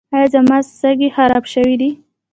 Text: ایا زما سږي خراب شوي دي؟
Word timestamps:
ایا 0.15 0.27
زما 0.33 0.57
سږي 0.79 1.09
خراب 1.15 1.43
شوي 1.53 1.75
دي؟ 1.81 1.89